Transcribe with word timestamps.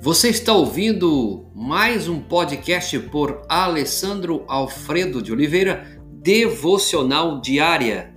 Você 0.00 0.28
está 0.28 0.52
ouvindo 0.52 1.46
mais 1.52 2.08
um 2.08 2.20
podcast 2.20 2.96
por 3.10 3.42
Alessandro 3.48 4.44
Alfredo 4.46 5.20
de 5.20 5.32
Oliveira, 5.32 5.84
Devocional 6.12 7.40
Diária. 7.40 8.14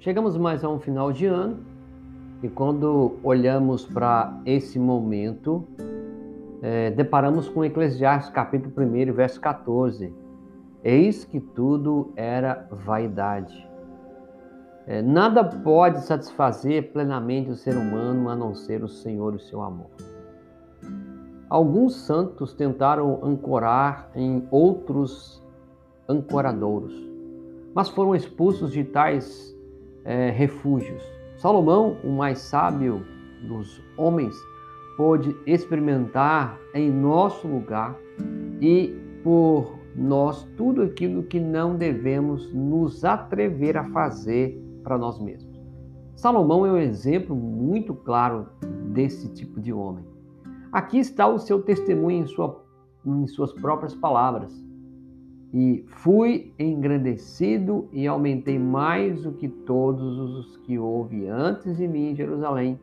Chegamos 0.00 0.38
mais 0.38 0.64
a 0.64 0.70
um 0.70 0.80
final 0.80 1.12
de 1.12 1.26
ano 1.26 1.66
e 2.42 2.48
quando 2.48 3.18
olhamos 3.22 3.84
para 3.84 4.40
esse 4.46 4.78
momento, 4.78 5.68
é, 6.62 6.90
deparamos 6.92 7.46
com 7.46 7.62
Eclesiastes 7.62 8.32
capítulo 8.32 8.72
1, 8.74 9.12
verso 9.12 9.38
14. 9.38 10.27
Eis 10.82 11.24
que 11.24 11.40
tudo 11.40 12.12
era 12.16 12.68
vaidade. 12.70 13.68
É, 14.86 15.02
nada 15.02 15.44
pode 15.44 16.00
satisfazer 16.02 16.92
plenamente 16.92 17.50
o 17.50 17.56
ser 17.56 17.76
humano 17.76 18.30
a 18.30 18.36
não 18.36 18.54
ser 18.54 18.82
o 18.82 18.88
Senhor 18.88 19.34
e 19.34 19.36
o 19.36 19.40
seu 19.40 19.62
amor. 19.62 19.90
Alguns 21.50 21.94
santos 21.94 22.54
tentaram 22.54 23.18
ancorar 23.22 24.10
em 24.14 24.46
outros 24.50 25.42
ancoradouros, 26.08 26.94
mas 27.74 27.88
foram 27.88 28.14
expulsos 28.14 28.72
de 28.72 28.84
tais 28.84 29.54
é, 30.04 30.30
refúgios. 30.30 31.02
Salomão, 31.36 31.96
o 32.02 32.10
mais 32.10 32.38
sábio 32.38 33.04
dos 33.46 33.82
homens, 33.96 34.34
pôde 34.96 35.36
experimentar 35.46 36.58
em 36.74 36.90
nosso 36.90 37.46
lugar 37.46 37.96
e 38.60 38.94
por 39.22 39.77
nós 39.98 40.44
tudo 40.56 40.82
aquilo 40.82 41.24
que 41.24 41.40
não 41.40 41.76
devemos 41.76 42.52
nos 42.54 43.04
atrever 43.04 43.76
a 43.76 43.84
fazer 43.90 44.62
para 44.82 44.96
nós 44.96 45.20
mesmos. 45.20 45.60
Salomão 46.14 46.64
é 46.64 46.72
um 46.72 46.78
exemplo 46.78 47.34
muito 47.34 47.94
claro 47.94 48.46
desse 48.92 49.28
tipo 49.34 49.60
de 49.60 49.72
homem. 49.72 50.04
Aqui 50.72 50.98
está 50.98 51.26
o 51.26 51.38
seu 51.38 51.62
testemunho 51.62 52.22
em, 52.22 52.26
sua, 52.26 52.64
em 53.04 53.26
suas 53.26 53.52
próprias 53.52 53.94
palavras. 53.94 54.52
E 55.52 55.84
fui 55.86 56.52
engrandecido 56.58 57.88
e 57.90 58.06
aumentei 58.06 58.58
mais 58.58 59.22
do 59.22 59.32
que 59.32 59.48
todos 59.48 60.18
os 60.18 60.56
que 60.58 60.78
houve 60.78 61.26
antes 61.26 61.76
de 61.76 61.88
mim 61.88 62.10
em 62.10 62.14
Jerusalém 62.14 62.78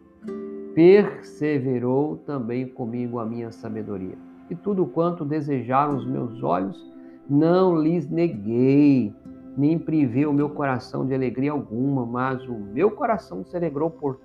perseverou 0.74 2.18
também 2.18 2.68
comigo 2.68 3.20
a 3.20 3.26
minha 3.26 3.52
sabedoria. 3.52 4.18
E 4.50 4.56
tudo 4.56 4.86
quanto 4.86 5.24
desejaram 5.24 5.96
os 5.96 6.06
meus 6.06 6.44
olhos, 6.44 6.95
não 7.30 7.82
lhes 7.82 8.10
neguei, 8.10 9.14
nem 9.58 9.78
privei 9.80 10.26
o 10.26 10.34
meu 10.34 10.50
coração 10.50 11.06
de 11.06 11.14
alegria 11.14 11.52
alguma, 11.52 12.06
mas 12.06 12.48
o 12.48 12.54
meu 12.54 12.92
coração 12.92 13.44
se 13.44 13.56
alegrou 13.56 13.90
por 13.90 14.20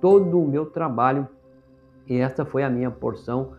todo 0.00 0.40
o 0.40 0.48
meu 0.48 0.66
trabalho, 0.66 1.28
e 2.06 2.16
esta 2.16 2.44
foi 2.44 2.62
a 2.62 2.70
minha 2.70 2.90
porção 2.90 3.52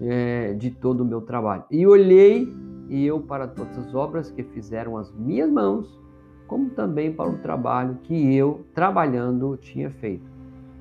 é, 0.00 0.54
de 0.54 0.70
todo 0.70 1.02
o 1.02 1.04
meu 1.04 1.20
trabalho. 1.20 1.64
E 1.70 1.86
olhei 1.86 2.52
e 2.88 3.06
eu 3.06 3.20
para 3.20 3.46
todas 3.46 3.78
as 3.78 3.94
obras 3.94 4.30
que 4.30 4.42
fizeram 4.42 4.96
as 4.96 5.12
minhas 5.12 5.50
mãos, 5.50 5.98
como 6.46 6.70
também 6.70 7.12
para 7.12 7.30
o 7.30 7.38
trabalho 7.38 7.98
que 8.02 8.34
eu, 8.36 8.66
trabalhando, 8.74 9.56
tinha 9.56 9.90
feito. 9.90 10.30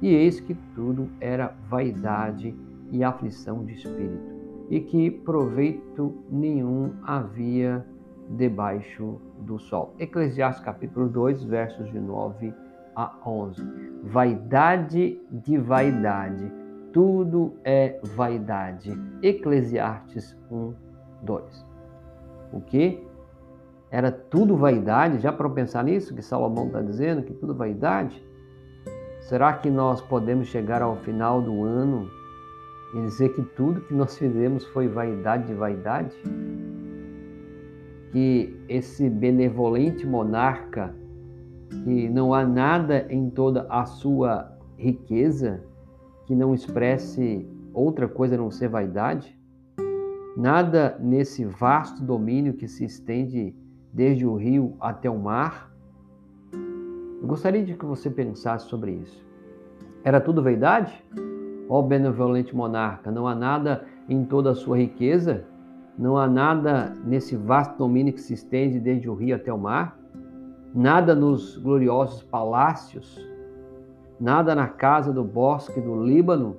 E 0.02 0.14
eis 0.14 0.40
que 0.40 0.56
tudo 0.76 1.08
era 1.20 1.56
vaidade 1.70 2.56
e 2.92 3.04
aflição 3.04 3.64
de 3.64 3.74
espírito, 3.74 4.41
e 4.72 4.80
que 4.80 5.12
proveito 5.12 6.24
nenhum 6.30 6.94
havia 7.04 7.86
debaixo 8.30 9.20
do 9.40 9.60
sol. 9.60 9.94
Eclesiastes 10.00 10.64
capítulo 10.64 11.10
2, 11.10 11.44
versos 11.44 11.92
de 11.92 12.00
9 12.00 12.54
a 12.96 13.14
11. 13.26 13.62
Vaidade 14.04 15.20
de 15.30 15.58
vaidade, 15.58 16.50
tudo 16.94 17.54
é 17.66 18.00
vaidade. 18.16 18.98
Eclesiastes 19.22 20.38
1, 20.50 20.74
2. 21.22 21.66
O 22.54 22.62
que? 22.62 23.06
Era 23.92 24.10
tudo 24.10 24.56
vaidade? 24.56 25.20
Já 25.20 25.34
para 25.34 25.50
pensar 25.50 25.84
nisso 25.84 26.16
que 26.16 26.22
Salomão 26.22 26.68
está 26.68 26.82
dizendo, 26.82 27.24
que 27.24 27.34
tudo 27.34 27.54
vaidade? 27.54 28.26
Será 29.20 29.52
que 29.52 29.70
nós 29.70 30.00
podemos 30.00 30.48
chegar 30.48 30.82
ao 30.82 30.96
final 30.96 31.42
do 31.42 31.62
ano 31.66 32.21
e 32.94 33.02
dizer 33.02 33.30
que 33.34 33.42
tudo 33.42 33.82
que 33.82 33.94
nós 33.94 34.18
fizemos 34.18 34.66
foi 34.68 34.88
vaidade 34.88 35.48
de 35.48 35.54
vaidade? 35.54 36.16
Que 38.12 38.56
esse 38.68 39.10
benevolente 39.10 40.06
monarca, 40.06 40.94
que 41.84 42.10
não 42.10 42.34
há 42.34 42.46
nada 42.46 43.08
em 43.10 43.30
toda 43.30 43.66
a 43.70 43.86
sua 43.86 44.52
riqueza 44.78 45.64
que 46.26 46.36
não 46.36 46.54
expresse 46.54 47.48
outra 47.74 48.08
coisa 48.08 48.36
a 48.36 48.38
não 48.38 48.52
ser 48.52 48.68
vaidade? 48.68 49.40
Nada 50.36 50.98
nesse 51.00 51.46
vasto 51.46 52.04
domínio 52.04 52.54
que 52.54 52.68
se 52.68 52.86
estende 52.86 53.56
desde 53.94 54.26
o 54.26 54.36
rio 54.36 54.76
até 54.80 55.10
o 55.10 55.18
mar 55.18 55.72
eu 57.22 57.28
gostaria 57.28 57.64
de 57.64 57.76
que 57.76 57.86
você 57.86 58.10
pensasse 58.10 58.68
sobre 58.68 58.94
isso. 58.94 59.24
Era 60.04 60.20
tudo 60.20 60.42
verdade? 60.42 60.92
Ó 61.72 61.82
benevolente 61.82 62.54
monarca, 62.54 63.10
não 63.10 63.26
há 63.26 63.34
nada 63.34 63.86
em 64.10 64.26
toda 64.26 64.52
a 64.52 64.56
sua 64.56 64.78
riqueza? 64.78 65.46
Não 65.98 66.18
há 66.18 66.28
nada 66.28 66.94
nesse 67.06 67.38
vasto 67.38 67.78
domínio 67.78 68.12
que 68.12 68.20
se 68.20 68.34
estende 68.34 68.78
desde 68.78 69.10
o 69.10 69.14
rio 69.14 69.38
até 69.38 69.54
o 69.54 69.58
mar? 69.58 69.98
Nada 70.76 71.16
nos 71.16 71.56
gloriosos 71.56 72.24
palácios? 72.24 73.26
Nada 74.20 74.54
na 74.54 74.68
casa 74.68 75.14
do 75.14 75.24
bosque 75.24 75.80
do 75.80 76.04
Líbano? 76.04 76.58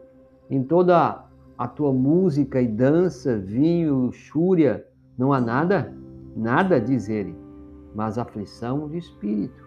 Em 0.49 0.63
toda 0.63 1.27
a 1.59 1.69
tua 1.69 1.93
música 1.93 2.63
e 2.63 2.67
dança, 2.67 3.37
vinho, 3.37 4.07
luxúria, 4.07 4.87
não 5.19 5.31
há 5.31 5.43
nada? 5.43 5.95
Nada, 6.35 6.81
diz 6.81 7.11
ele, 7.11 7.37
mas 7.95 8.17
aflição 8.17 8.89
de 8.89 8.97
espírito 8.97 9.63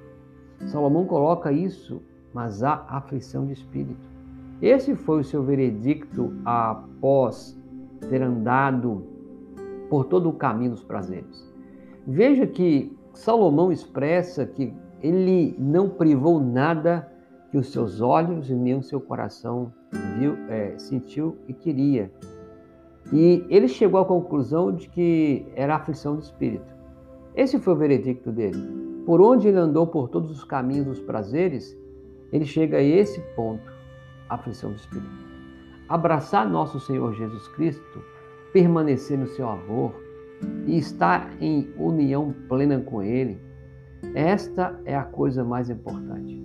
Salomão 0.65 1.05
coloca 1.05 1.51
isso, 1.51 2.01
mas 2.33 2.63
há 2.63 2.85
aflição 2.87 3.45
de 3.45 3.53
espírito. 3.53 4.14
Esse 4.61 4.95
foi 4.95 5.21
o 5.21 5.23
seu 5.23 5.43
veredicto 5.43 6.33
após 6.45 7.59
ter 8.09 8.21
andado 8.21 9.03
por 9.89 10.05
todo 10.05 10.29
o 10.29 10.33
caminho 10.33 10.71
dos 10.71 10.83
prazeres. 10.83 11.53
Veja 12.07 12.47
que 12.47 12.95
Salomão 13.13 13.71
expressa 13.71 14.45
que 14.45 14.73
ele 15.01 15.55
não 15.59 15.89
privou 15.89 16.39
nada 16.39 17.11
que 17.51 17.57
os 17.57 17.71
seus 17.71 18.01
olhos 18.01 18.49
e 18.49 18.55
nem 18.55 18.75
o 18.75 18.83
seu 18.83 18.99
coração 18.99 19.71
viu, 20.17 20.35
é, 20.49 20.77
sentiu 20.77 21.37
e 21.47 21.53
queria. 21.53 22.11
E 23.13 23.45
ele 23.49 23.67
chegou 23.67 23.99
à 23.99 24.05
conclusão 24.05 24.71
de 24.71 24.89
que 24.89 25.45
era 25.55 25.75
aflição 25.75 26.17
de 26.17 26.25
espírito. 26.25 26.75
Esse 27.35 27.59
foi 27.59 27.73
o 27.73 27.77
veredicto 27.77 28.31
dele. 28.31 28.57
Por 29.05 29.21
onde 29.21 29.47
ele 29.47 29.57
andou 29.57 29.85
por 29.85 30.09
todos 30.09 30.31
os 30.31 30.43
caminhos 30.43 30.85
dos 30.85 30.99
prazeres, 30.99 31.77
ele 32.31 32.45
chega 32.45 32.77
a 32.77 32.83
esse 32.83 33.21
ponto, 33.35 33.74
aflição 34.29 34.71
do 34.71 34.77
espírito. 34.77 35.25
Abraçar 35.87 36.49
nosso 36.49 36.79
Senhor 36.79 37.13
Jesus 37.13 37.47
Cristo, 37.49 38.03
permanecer 38.51 39.17
no 39.17 39.27
seu 39.27 39.47
amor 39.49 39.93
e 40.65 40.77
estar 40.77 41.31
em 41.41 41.71
união 41.77 42.33
plena 42.47 42.79
com 42.79 43.01
Ele, 43.01 43.39
esta 44.13 44.79
é 44.85 44.95
a 44.95 45.03
coisa 45.03 45.43
mais 45.43 45.69
importante. 45.69 46.43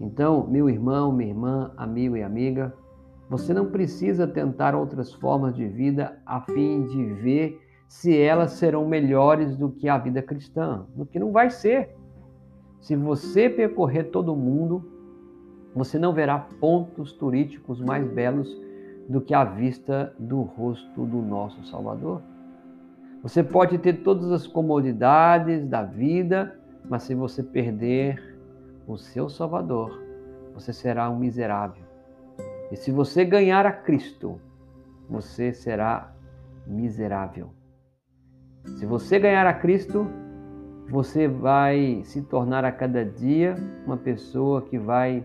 Então, 0.00 0.46
meu 0.46 0.68
irmão, 0.68 1.12
minha 1.12 1.30
irmã, 1.30 1.72
amigo 1.76 2.16
e 2.16 2.22
amiga, 2.22 2.74
você 3.28 3.52
não 3.52 3.66
precisa 3.66 4.26
tentar 4.26 4.74
outras 4.74 5.12
formas 5.12 5.54
de 5.54 5.66
vida 5.66 6.18
a 6.24 6.40
fim 6.40 6.84
de 6.84 7.04
ver 7.14 7.60
se 7.88 8.16
elas 8.16 8.52
serão 8.52 8.86
melhores 8.86 9.56
do 9.56 9.70
que 9.70 9.88
a 9.88 9.98
vida 9.98 10.22
cristã, 10.22 10.86
do 10.94 11.04
que 11.04 11.18
não 11.18 11.32
vai 11.32 11.50
ser. 11.50 11.96
Se 12.80 12.94
você 12.94 13.48
percorrer 13.48 14.04
todo 14.04 14.32
o 14.32 14.36
mundo, 14.36 14.97
você 15.78 15.98
não 15.98 16.12
verá 16.12 16.38
pontos 16.38 17.12
turísticos 17.12 17.80
mais 17.80 18.06
belos 18.10 18.48
do 19.08 19.20
que 19.20 19.32
a 19.32 19.44
vista 19.44 20.12
do 20.18 20.42
rosto 20.42 21.06
do 21.06 21.22
nosso 21.22 21.64
Salvador. 21.64 22.20
Você 23.22 23.42
pode 23.42 23.78
ter 23.78 24.02
todas 24.02 24.30
as 24.30 24.46
comodidades 24.46 25.66
da 25.66 25.82
vida, 25.82 26.58
mas 26.88 27.04
se 27.04 27.14
você 27.14 27.42
perder 27.42 28.36
o 28.86 28.96
seu 28.96 29.28
Salvador, 29.28 30.02
você 30.54 30.72
será 30.72 31.08
um 31.08 31.18
miserável. 31.18 31.84
E 32.70 32.76
se 32.76 32.90
você 32.90 33.24
ganhar 33.24 33.64
a 33.64 33.72
Cristo, 33.72 34.40
você 35.08 35.52
será 35.52 36.12
miserável. 36.66 37.50
Se 38.76 38.84
você 38.84 39.18
ganhar 39.18 39.46
a 39.46 39.54
Cristo, 39.54 40.06
você 40.90 41.26
vai 41.28 42.02
se 42.04 42.22
tornar 42.22 42.64
a 42.64 42.72
cada 42.72 43.04
dia 43.04 43.56
uma 43.86 43.96
pessoa 43.96 44.62
que 44.62 44.78
vai 44.78 45.24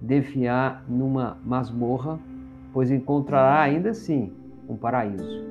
defiar 0.00 0.84
numa 0.88 1.38
masmorra, 1.44 2.18
pois 2.72 2.90
encontrará 2.90 3.60
ainda 3.60 3.90
assim 3.90 4.32
um 4.68 4.76
paraíso. 4.76 5.46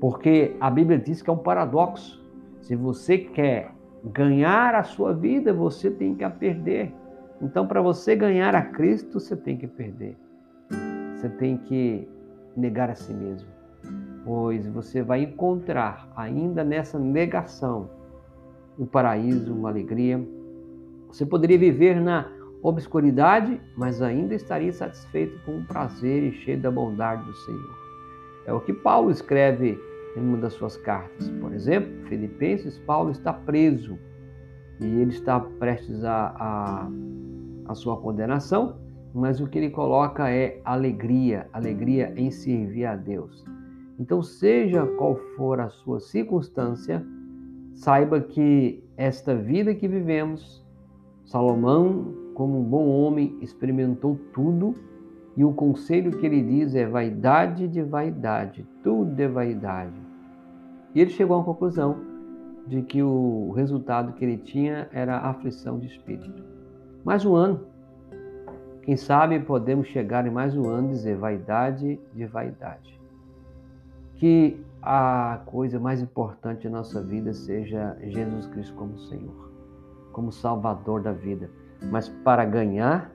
Porque 0.00 0.56
a 0.60 0.70
Bíblia 0.70 0.98
diz 0.98 1.20
que 1.20 1.28
é 1.28 1.32
um 1.32 1.38
paradoxo. 1.38 2.24
Se 2.60 2.74
você 2.74 3.18
quer 3.18 3.72
ganhar 4.04 4.74
a 4.74 4.82
sua 4.82 5.12
vida, 5.12 5.52
você 5.52 5.90
tem 5.90 6.14
que 6.14 6.24
a 6.24 6.30
perder. 6.30 6.92
Então, 7.42 7.66
para 7.66 7.82
você 7.82 8.16
ganhar 8.16 8.54
a 8.54 8.62
Cristo, 8.62 9.20
você 9.20 9.36
tem 9.36 9.56
que 9.56 9.66
perder. 9.66 10.16
Você 11.14 11.28
tem 11.28 11.56
que 11.56 12.08
negar 12.56 12.90
a 12.90 12.94
si 12.94 13.12
mesmo, 13.12 13.48
pois 14.24 14.66
você 14.66 15.02
vai 15.02 15.22
encontrar 15.22 16.10
ainda 16.16 16.64
nessa 16.64 16.98
negação 16.98 17.90
um 18.78 18.86
paraíso, 18.86 19.54
uma 19.54 19.68
alegria. 19.68 20.26
Você 21.08 21.26
poderia 21.26 21.58
viver 21.58 22.00
na 22.00 22.26
obscuridade, 22.62 23.60
mas 23.76 24.02
ainda 24.02 24.34
estaria 24.34 24.72
satisfeito 24.72 25.38
com 25.44 25.58
o 25.58 25.64
prazer 25.64 26.22
e 26.22 26.32
cheio 26.32 26.60
da 26.60 26.70
bondade 26.70 27.24
do 27.24 27.34
Senhor. 27.34 27.80
É 28.46 28.52
o 28.52 28.60
que 28.60 28.72
Paulo 28.72 29.10
escreve 29.10 29.78
em 30.16 30.20
uma 30.20 30.38
das 30.38 30.54
suas 30.54 30.76
cartas. 30.76 31.30
Por 31.40 31.52
exemplo, 31.52 32.06
Filipenses, 32.06 32.78
Paulo 32.80 33.10
está 33.10 33.32
preso 33.32 33.98
e 34.80 34.84
ele 34.84 35.10
está 35.10 35.40
prestes 35.40 36.04
a, 36.04 36.34
a, 36.36 36.90
a 37.66 37.74
sua 37.74 37.96
condenação, 37.96 38.76
mas 39.14 39.40
o 39.40 39.46
que 39.46 39.58
ele 39.58 39.70
coloca 39.70 40.30
é 40.30 40.60
alegria, 40.64 41.46
alegria 41.52 42.12
em 42.16 42.30
servir 42.30 42.86
a 42.86 42.96
Deus. 42.96 43.44
Então, 43.98 44.22
seja 44.22 44.86
qual 44.96 45.16
for 45.36 45.60
a 45.60 45.68
sua 45.68 46.00
circunstância, 46.00 47.04
saiba 47.74 48.20
que 48.20 48.82
esta 48.96 49.34
vida 49.34 49.74
que 49.74 49.86
vivemos, 49.86 50.64
Salomão, 51.24 52.14
como 52.40 52.58
um 52.58 52.64
bom 52.64 52.88
homem, 52.88 53.36
experimentou 53.42 54.18
tudo 54.32 54.74
e 55.36 55.44
o 55.44 55.52
conselho 55.52 56.10
que 56.10 56.24
ele 56.24 56.42
diz 56.42 56.74
é 56.74 56.86
vaidade 56.86 57.68
de 57.68 57.82
vaidade, 57.82 58.66
tudo 58.82 59.20
é 59.20 59.28
vaidade. 59.28 60.00
E 60.94 61.02
ele 61.02 61.10
chegou 61.10 61.38
à 61.38 61.44
conclusão 61.44 61.98
de 62.66 62.80
que 62.80 63.02
o 63.02 63.52
resultado 63.54 64.14
que 64.14 64.24
ele 64.24 64.38
tinha 64.38 64.88
era 64.90 65.18
aflição 65.18 65.78
de 65.78 65.88
espírito. 65.88 66.42
Mais 67.04 67.26
um 67.26 67.34
ano. 67.34 67.60
Quem 68.84 68.96
sabe 68.96 69.38
podemos 69.40 69.88
chegar 69.88 70.26
em 70.26 70.30
mais 70.30 70.56
um 70.56 70.66
ano 70.66 70.88
e 70.88 70.92
dizer 70.92 71.18
vaidade 71.18 72.00
de 72.14 72.24
vaidade. 72.24 72.98
Que 74.14 74.58
a 74.80 75.42
coisa 75.44 75.78
mais 75.78 76.00
importante 76.00 76.66
da 76.66 76.70
nossa 76.70 77.02
vida 77.02 77.34
seja 77.34 77.98
Jesus 78.00 78.46
Cristo 78.46 78.74
como 78.76 78.98
Senhor, 78.98 79.52
como 80.10 80.32
Salvador 80.32 81.02
da 81.02 81.12
vida. 81.12 81.50
Mas 81.90 82.08
para 82.08 82.44
ganhar, 82.44 83.10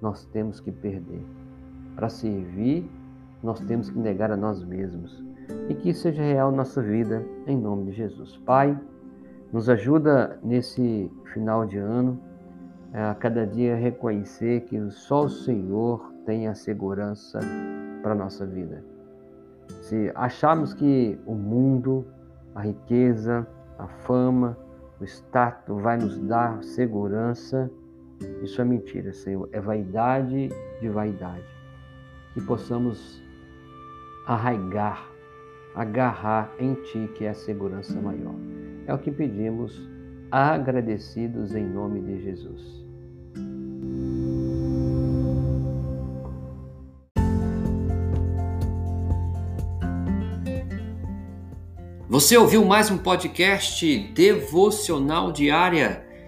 nós 0.00 0.24
temos 0.26 0.60
que 0.60 0.70
perder. 0.70 1.24
Para 1.94 2.08
servir, 2.08 2.88
nós 3.42 3.60
temos 3.60 3.90
que 3.90 3.98
negar 3.98 4.30
a 4.30 4.36
nós 4.36 4.62
mesmos. 4.62 5.24
E 5.68 5.74
que 5.74 5.90
isso 5.90 6.02
seja 6.02 6.22
real 6.22 6.50
na 6.50 6.58
nossa 6.58 6.82
vida, 6.82 7.24
em 7.46 7.56
nome 7.56 7.90
de 7.90 7.92
Jesus. 7.92 8.36
Pai, 8.38 8.78
nos 9.52 9.68
ajuda 9.68 10.38
nesse 10.42 11.10
final 11.32 11.64
de 11.66 11.78
ano 11.78 12.18
a 12.92 13.14
cada 13.14 13.46
dia 13.46 13.76
reconhecer 13.76 14.62
que 14.62 14.90
só 14.90 15.24
o 15.24 15.28
Senhor 15.28 16.12
tem 16.24 16.48
a 16.48 16.54
segurança 16.54 17.38
para 18.02 18.12
a 18.12 18.14
nossa 18.14 18.46
vida. 18.46 18.82
Se 19.82 20.10
acharmos 20.14 20.72
que 20.72 21.18
o 21.26 21.34
mundo, 21.34 22.04
a 22.54 22.62
riqueza, 22.62 23.46
a 23.78 23.86
fama, 23.86 24.56
o 25.00 25.04
status 25.04 25.80
vai 25.82 25.98
nos 25.98 26.18
dar 26.18 26.62
segurança, 26.62 27.70
isso 28.42 28.60
é 28.60 28.64
mentira, 28.64 29.12
Senhor. 29.12 29.48
É 29.52 29.60
vaidade 29.60 30.50
de 30.80 30.88
vaidade 30.88 31.44
que 32.34 32.40
possamos 32.42 33.22
arraigar, 34.26 35.08
agarrar 35.74 36.54
em 36.58 36.74
Ti, 36.74 37.10
que 37.14 37.24
é 37.24 37.30
a 37.30 37.34
segurança 37.34 38.00
maior. 38.00 38.34
É 38.86 38.94
o 38.94 38.98
que 38.98 39.10
pedimos, 39.10 39.80
agradecidos 40.30 41.54
em 41.54 41.64
nome 41.64 42.00
de 42.00 42.22
Jesus. 42.22 42.86
Você 52.08 52.36
ouviu 52.36 52.64
mais 52.64 52.90
um 52.90 52.96
podcast 52.96 53.98
devocional 54.14 55.32
diária? 55.32 56.05